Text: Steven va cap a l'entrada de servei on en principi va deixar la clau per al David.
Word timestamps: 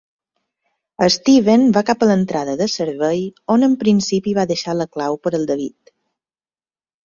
Steven 1.15 1.65
va 1.75 1.83
cap 1.89 2.07
a 2.07 2.07
l'entrada 2.13 2.57
de 2.63 2.69
servei 2.77 3.23
on 3.57 3.69
en 3.69 3.77
principi 3.87 4.37
va 4.41 4.49
deixar 4.55 4.79
la 4.81 4.91
clau 4.99 5.23
per 5.29 5.37
al 5.41 5.49
David. 5.55 5.97